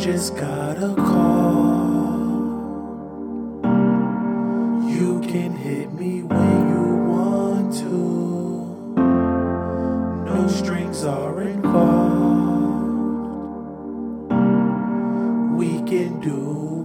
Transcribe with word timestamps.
Just 0.00 0.34
gotta 0.34 0.94
call. 0.96 1.60
You 4.88 5.20
can 5.20 5.52
hit 5.52 5.92
me 5.92 6.22
when 6.22 6.68
you 6.70 7.04
want 7.06 7.74
to. 7.74 8.94
No 10.24 10.48
strings 10.48 11.04
are 11.04 11.42
involved. 11.42 12.80
We 15.58 15.82
can 15.82 16.18
do 16.20 16.38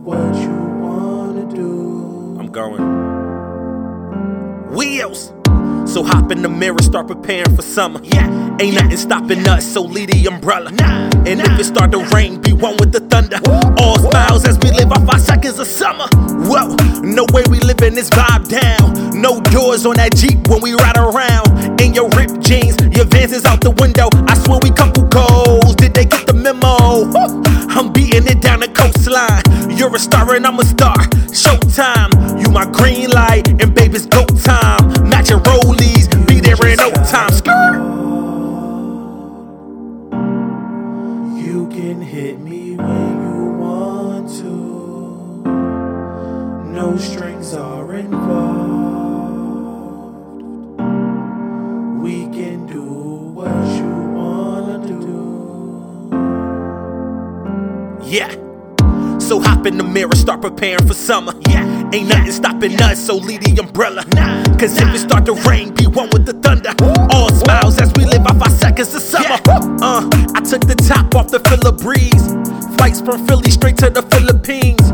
what 0.04 0.36
you 0.36 0.54
wanna 0.84 1.46
do. 1.56 2.36
I'm 2.38 2.52
going. 2.52 2.84
Wheels. 4.76 5.35
So 5.86 6.04
hop 6.04 6.32
in 6.32 6.42
the 6.42 6.50
mirror, 6.50 6.82
start 6.82 7.08
preparing 7.08 7.56
for 7.56 7.62
summer. 7.62 8.00
Yeah, 8.04 8.28
Ain't 8.60 8.76
nothing 8.76 8.98
stopping 8.98 9.48
us, 9.48 9.66
so 9.66 9.82
leave 9.82 10.08
the 10.08 10.26
umbrella. 10.28 10.72
Nah, 10.72 11.10
and 11.26 11.40
nah. 11.40 11.54
if 11.54 11.60
it 11.60 11.66
start 11.66 11.92
to 11.92 12.00
rain, 12.16 12.42
be 12.42 12.54
one 12.54 12.78
with 12.78 12.92
the 12.92 13.02
thunder. 13.02 13.40
All 13.78 14.00
smiles 14.00 14.46
as 14.46 14.58
we 14.60 14.72
live 14.72 14.92
our 14.92 15.06
five 15.06 15.22
seconds 15.22 15.60
of 15.60 15.68
summer. 15.68 16.08
Whoa, 16.48 16.76
no 17.02 17.26
way 17.34 17.44
we 17.50 17.60
living 17.60 17.96
this 17.96 18.10
vibe 18.10 18.48
down. 18.48 19.22
No 19.22 19.42
doors 19.42 19.86
on 19.86 19.96
that 19.96 20.16
Jeep 20.16 20.48
when 20.48 20.62
we 20.62 20.74
ride 20.74 20.98
around. 20.98 21.82
In 21.82 21.94
your 21.94 22.10
ripped 22.10 22.42
jeans, 22.42 22.78
your 22.96 23.06
Vans 23.06 23.34
is 23.34 23.46
out 23.46 23.60
the 23.60 23.72
window. 23.72 24.08
I 24.28 24.36
swear 24.40 24.60
we 24.64 24.72
couple 24.72 25.04
goals. 25.04 25.76
Did 25.76 25.94
they 25.94 26.06
get 26.06 26.26
the 26.26 26.34
memo? 26.34 27.12
I'm 27.76 27.92
beating 27.92 28.26
it 28.28 28.42
down 28.42 28.62
the 28.62 28.70
coastline. 28.70 29.44
You're 29.78 29.94
a 29.94 30.00
star 30.00 30.34
and 30.34 30.48
I'm 30.48 30.60
a 30.60 30.66
star. 30.66 30.96
Showtime, 31.36 32.15
me 42.66 42.76
when 42.76 43.22
you 43.26 43.44
want 43.60 44.30
to. 44.40 44.54
No 46.72 46.98
strings 46.98 47.54
are 47.54 47.96
involved. 47.96 48.56
We 52.02 52.26
can 52.38 52.66
do 52.68 52.84
what 53.38 53.66
you 53.78 53.94
wanna 54.20 54.78
do. 54.88 55.22
Yeah. 58.04 58.32
So 59.20 59.40
hop 59.40 59.66
in 59.66 59.78
the 59.78 59.84
mirror, 59.84 60.16
start 60.16 60.42
preparing 60.42 60.88
for 60.88 60.94
summer. 60.94 61.34
Yeah. 61.50 61.66
Ain't 61.94 62.10
nothing 62.10 62.32
stopping 62.32 62.82
us, 62.82 63.00
so 63.06 63.16
leave 63.16 63.42
the 63.42 63.62
umbrella. 63.62 64.04
Nah, 64.14 64.44
Cause 64.58 64.78
if 64.78 64.94
it 64.94 65.00
start 65.00 65.26
to 65.26 65.34
rain, 65.50 65.74
be 65.74 65.88
one 65.88 66.10
with 66.12 66.26
the 66.26 66.34
thunder. 66.34 66.74
All 67.12 67.30
smiles 67.30 67.80
as 67.80 67.92
we 67.94 68.06
live 68.06 68.26
off 68.26 68.42
our 68.42 68.50
seconds 68.50 68.94
of 68.94 69.02
summer. 69.02 69.40
Uh, 69.82 70.08
I 70.36 70.42
took 70.42 70.62
the 70.68 70.76
top 70.76 71.16
off 71.16 71.30
the 71.30 71.40
Philly 71.40 71.72
breeze. 71.72 72.15
Flights 72.86 73.02
from 73.02 73.26
Philly 73.26 73.50
straight 73.50 73.78
to 73.78 73.90
the 73.90 74.04
Philippines. 74.14 74.92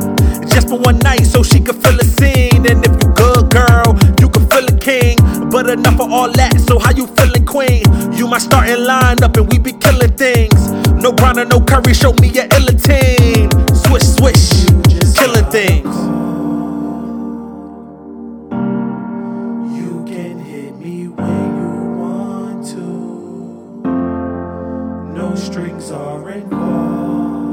Just 0.53 0.70
for 0.70 0.80
one 0.80 0.97
night, 1.00 1.25
so 1.25 1.44
she 1.44 1.59
could 1.59 1.75
feel 1.84 1.97
the 1.97 2.06
scene. 2.06 2.66
And 2.66 2.86
if 2.88 2.94
you 3.03 3.09
good, 3.20 3.52
girl, 3.52 4.00
you 4.17 4.30
can 4.30 4.47
feel 4.47 4.64
a 4.64 4.78
king. 4.80 5.17
But 5.50 5.70
enough 5.70 6.00
of 6.00 6.09
all 6.09 6.31
that, 6.31 6.58
so 6.62 6.80
how 6.80 6.92
you 6.92 7.06
feeling, 7.19 7.45
queen? 7.45 7.84
You 8.14 8.30
my 8.30 8.38
starting 8.38 8.86
lineup, 8.88 9.36
and 9.36 9.52
we 9.52 9.59
be 9.59 9.73
killing 9.73 10.14
things. 10.16 10.72
No 11.03 11.09
or 11.12 11.44
no 11.44 11.59
Curry, 11.59 11.94
show 11.94 12.14
me 12.22 12.30
your 12.30 12.47
illa 12.56 12.72
team. 12.72 13.52
Swish, 13.75 14.08
swish, 14.16 14.64
killing 15.19 15.52
things. 15.52 15.91
You 19.75 20.06
can 20.07 20.40
hit 20.40 20.78
me 20.78 21.09
when 21.09 21.46
you 21.59 21.74
want 22.00 22.66
to. 22.72 22.88
No 25.12 25.35
strings 25.35 25.91
are 25.91 26.31
involved. 26.31 27.50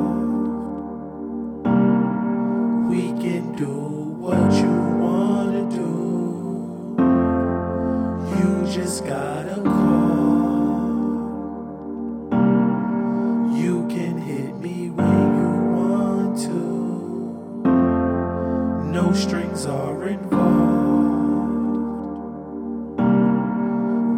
Do 3.58 3.66
what 4.20 4.52
you 4.52 4.70
wanna 5.02 5.68
do. 5.68 5.90
You 8.38 8.50
just 8.72 9.04
gotta 9.04 9.60
call. 9.62 10.78
You 13.52 13.88
can 13.88 14.16
hit 14.18 14.54
me 14.60 14.90
when 14.90 15.34
you 15.40 15.50
want 15.76 16.38
to. 16.46 16.58
No 18.92 19.12
strings 19.12 19.66
are 19.66 20.06
involved. 20.06 20.38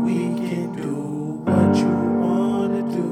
We 0.05 0.35
can 0.49 0.73
do 0.77 0.95
what 1.49 1.77
you 1.77 1.95
wanna 2.21 2.83
do. 2.93 3.09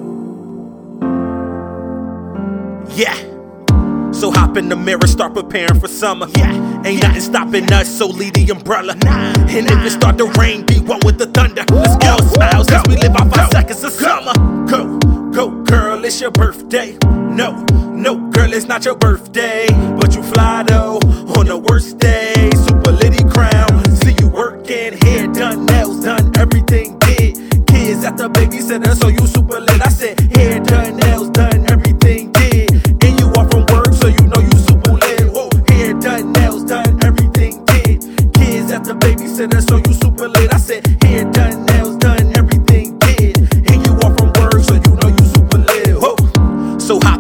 Yeah. 2.95 3.38
So 4.19 4.33
hop 4.33 4.57
in 4.57 4.69
the 4.69 4.75
mirror, 4.75 5.07
start 5.07 5.35
preparing 5.35 5.79
for 5.79 5.87
summer. 5.87 6.27
Yeah. 6.37 6.83
Ain't 6.85 7.03
nothing 7.03 7.21
stopping 7.21 7.73
us, 7.73 7.89
so 7.89 8.07
leave 8.09 8.33
the 8.33 8.51
umbrella. 8.51 8.97
Nah, 9.05 9.33
And 9.49 9.67
if 9.71 9.85
it 9.87 9.91
start 9.91 10.19
to 10.19 10.27
rain, 10.41 10.67
be 10.67 10.81
one 10.81 10.99
with 11.05 11.19
the 11.19 11.27
thunder. 11.27 11.65
Let's 11.71 11.95
go. 12.05 12.17
Smiles 12.35 12.69
as 12.69 12.83
go, 12.83 12.91
we 12.91 12.97
live 12.97 13.15
off 13.15 13.39
our 13.39 13.49
seconds 13.53 13.85
of 13.85 13.93
go. 13.93 14.05
summer. 14.05 14.67
Go, 14.67 14.99
go, 15.31 15.63
girl, 15.63 16.05
it's 16.05 16.21
your 16.21 16.33
birthday. 16.33 16.99
No, 17.07 17.65
no, 17.93 18.17
girl, 18.31 18.53
it's 18.53 18.67
not 18.67 18.85
your 18.85 18.97
birthday. 18.97 19.69
But 20.01 20.17
you 20.17 20.23
fly 20.25 20.65
though 20.65 20.97
on 21.39 21.47
the 21.47 21.57
worst 21.57 21.99
day. 21.99 22.51
Super 22.67 22.91
litty 22.91 23.23
crown. 23.29 23.85
See 24.03 24.17
you 24.19 24.29
working, 24.29 24.99
hair 25.03 25.29
done, 25.29 25.65
nails 25.67 26.03
done, 26.03 26.33
everything 26.37 26.99
did. 26.99 27.37
Kids 27.69 28.03
at 28.05 28.17
the 28.17 28.29
babysitter, 28.29 28.97
so 29.01 29.07
you 29.09 29.25
super 29.29 29.61
lit. 29.61 29.81
I 29.81 29.89
said, 29.91 30.19
hair 30.37 30.59
done, 30.59 30.97
nails 30.97 31.31
done, 31.31 31.71
everything 31.71 32.33
did. 32.33 32.38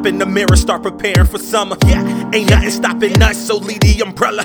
In 0.08 0.18
the 0.18 0.26
mirror, 0.26 0.56
start 0.56 0.82
preparing 0.82 1.26
for 1.26 1.38
summer. 1.38 1.76
Yeah. 1.86 2.30
Ain't 2.34 2.50
nothing 2.50 2.70
stopping 2.70 3.22
us, 3.22 3.46
so 3.46 3.58
leave 3.58 3.80
the 3.80 4.00
umbrella. 4.00 4.44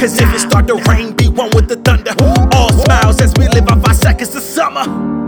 Cause 0.00 0.18
if 0.18 0.34
it 0.34 0.40
start 0.40 0.66
to 0.68 0.76
rain, 0.90 1.12
be 1.14 1.28
one 1.28 1.50
with 1.54 1.68
the 1.68 1.76
thunder. 1.76 2.12
All 2.56 2.72
smiles 2.72 3.20
as 3.20 3.32
we 3.36 3.46
live 3.48 3.68
our 3.68 3.78
five 3.80 3.96
seconds 3.96 4.34
of 4.34 4.42
summer. 4.42 5.21